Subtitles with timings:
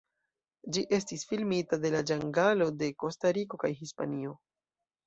[0.77, 4.37] Ĝi estis filmita en la ĝangalo de Kostariko kaj Hispanio.